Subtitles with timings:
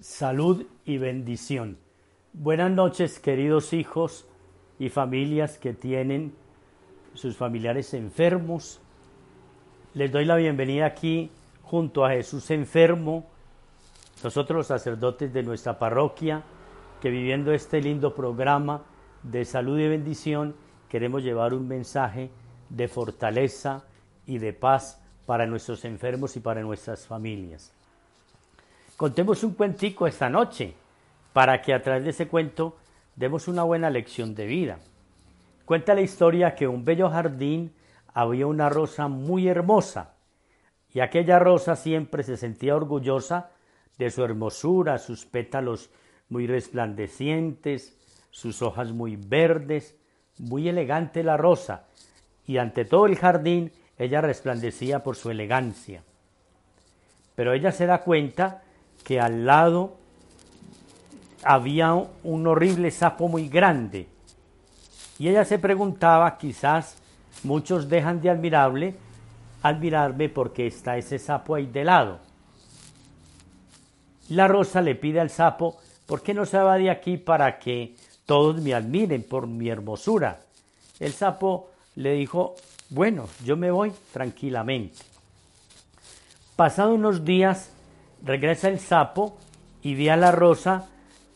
[0.00, 1.76] Salud y bendición.
[2.32, 4.26] Buenas noches, queridos hijos
[4.78, 6.34] y familias que tienen
[7.12, 8.80] sus familiares enfermos.
[9.92, 11.30] Les doy la bienvenida aquí
[11.60, 13.26] junto a Jesús enfermo,
[14.24, 16.44] nosotros los sacerdotes de nuestra parroquia,
[17.02, 18.86] que viviendo este lindo programa
[19.22, 20.56] de salud y bendición,
[20.88, 22.30] queremos llevar un mensaje
[22.70, 23.84] de fortaleza
[24.24, 27.74] y de paz para nuestros enfermos y para nuestras familias.
[29.00, 30.74] Contemos un cuentico esta noche
[31.32, 32.76] para que a través de ese cuento
[33.16, 34.78] demos una buena lección de vida.
[35.64, 37.72] Cuenta la historia que en un bello jardín
[38.12, 40.16] había una rosa muy hermosa
[40.92, 43.52] y aquella rosa siempre se sentía orgullosa
[43.96, 45.88] de su hermosura, sus pétalos
[46.28, 47.96] muy resplandecientes,
[48.30, 49.96] sus hojas muy verdes
[50.36, 51.86] muy elegante la rosa,
[52.46, 56.02] y ante todo el jardín ella resplandecía por su elegancia.
[57.34, 58.64] Pero ella se da cuenta
[59.04, 59.96] que al lado
[61.42, 64.08] había un horrible sapo muy grande,
[65.18, 66.96] y ella se preguntaba, quizás
[67.42, 68.96] muchos dejan de admirable,
[69.62, 72.20] admirarme porque está ese sapo ahí de lado.
[74.28, 75.76] La rosa le pide al sapo,
[76.06, 77.96] ¿por qué no se va de aquí para que
[78.30, 80.38] todos me admiren por mi hermosura.
[81.00, 82.54] El sapo le dijo,
[82.88, 84.98] bueno, yo me voy tranquilamente.
[86.54, 87.72] Pasado unos días,
[88.22, 89.38] regresa el sapo
[89.82, 90.88] y ve a la rosa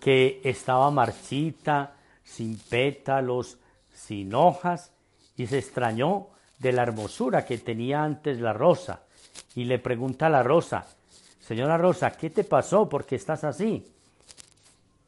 [0.00, 1.94] que estaba marchita,
[2.24, 3.58] sin pétalos,
[3.92, 4.92] sin hojas,
[5.36, 6.28] y se extrañó
[6.58, 9.02] de la hermosura que tenía antes la rosa,
[9.54, 10.86] y le pregunta a la rosa,
[11.42, 12.88] Señora Rosa, ¿qué te pasó?
[12.88, 13.84] ¿Por qué estás así?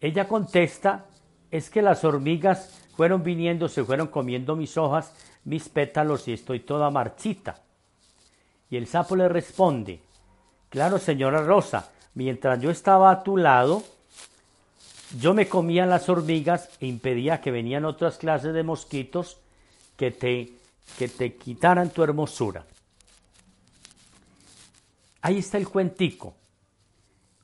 [0.00, 1.06] Ella contesta
[1.50, 5.14] es que las hormigas fueron viniendo, se fueron comiendo mis hojas,
[5.44, 7.62] mis pétalos y estoy toda marchita.
[8.68, 10.00] Y el sapo le responde,
[10.74, 13.84] claro señora Rosa, mientras yo estaba a tu lado,
[15.20, 19.38] yo me comía las hormigas e impedía que venían otras clases de mosquitos
[19.96, 20.50] que te,
[20.98, 22.66] que te quitaran tu hermosura.
[25.22, 26.34] Ahí está el cuentico.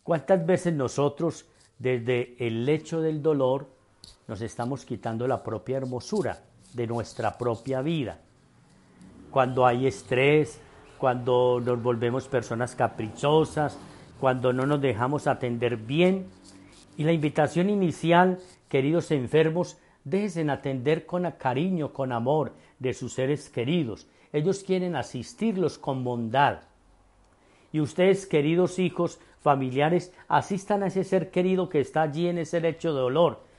[0.03, 1.45] ¿Cuántas veces nosotros,
[1.79, 3.69] desde el lecho del dolor,
[4.27, 6.43] nos estamos quitando la propia hermosura
[6.73, 8.19] de nuestra propia vida.
[9.31, 10.59] Cuando hay estrés,
[11.01, 13.79] cuando nos volvemos personas caprichosas,
[14.21, 16.27] cuando no nos dejamos atender bien.
[16.97, 18.39] Y la invitación inicial,
[18.69, 24.07] queridos enfermos, déjense atender con cariño, con amor de sus seres queridos.
[24.33, 26.61] Ellos quieren asistirlos con bondad.
[27.73, 32.61] Y ustedes, queridos hijos, familiares, asistan a ese ser querido que está allí en ese
[32.61, 33.51] lecho de dolor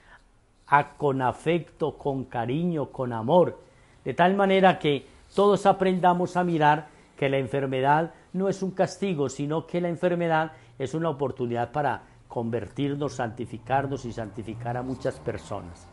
[0.97, 3.59] con afecto, con cariño, con amor,
[4.05, 6.87] de tal manera que todos aprendamos a mirar
[7.21, 12.01] que la enfermedad no es un castigo, sino que la enfermedad es una oportunidad para
[12.27, 15.87] convertirnos, santificarnos y santificar a muchas personas.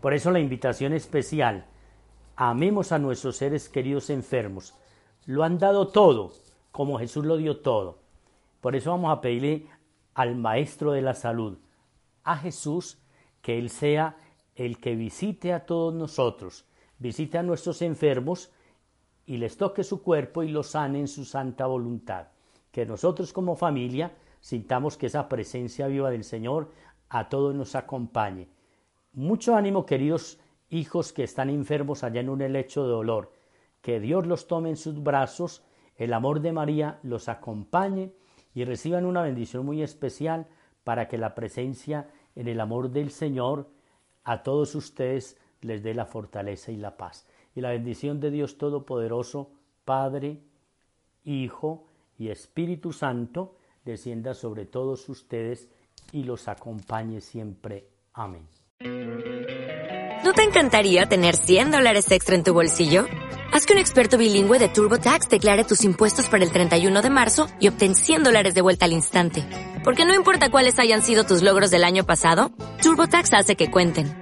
[0.00, 1.66] Por eso la invitación especial,
[2.34, 4.74] amemos a nuestros seres queridos enfermos.
[5.24, 6.32] Lo han dado todo,
[6.72, 8.00] como Jesús lo dio todo.
[8.60, 9.68] Por eso vamos a pedirle
[10.14, 11.58] al Maestro de la Salud,
[12.24, 12.98] a Jesús,
[13.40, 14.16] que Él sea
[14.56, 16.64] el que visite a todos nosotros,
[16.98, 18.50] visite a nuestros enfermos
[19.26, 22.28] y les toque su cuerpo y los sane en su santa voluntad.
[22.70, 26.70] Que nosotros como familia sintamos que esa presencia viva del Señor
[27.08, 28.48] a todos nos acompañe.
[29.12, 30.40] Mucho ánimo, queridos
[30.70, 33.32] hijos que están enfermos allá en un helecho de dolor.
[33.82, 35.62] Que Dios los tome en sus brazos,
[35.96, 38.12] el amor de María los acompañe
[38.54, 40.46] y reciban una bendición muy especial
[40.84, 43.68] para que la presencia en el amor del Señor
[44.24, 47.26] a todos ustedes les dé la fortaleza y la paz.
[47.54, 49.50] Y la bendición de Dios Todopoderoso,
[49.84, 50.40] Padre,
[51.24, 51.86] Hijo
[52.18, 55.68] y Espíritu Santo, descienda sobre todos ustedes
[56.12, 57.88] y los acompañe siempre.
[58.14, 58.46] Amén.
[60.24, 63.06] ¿No te encantaría tener 100 dólares extra en tu bolsillo?
[63.52, 67.48] Haz que un experto bilingüe de TurboTax declare tus impuestos para el 31 de marzo
[67.60, 69.44] y obtén 100 dólares de vuelta al instante.
[69.84, 72.50] Porque no importa cuáles hayan sido tus logros del año pasado,
[72.82, 74.21] TurboTax hace que cuenten.